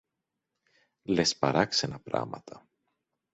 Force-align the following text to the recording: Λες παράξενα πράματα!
Λες 1.03 1.37
παράξενα 1.37 1.99
πράματα! 1.99 2.67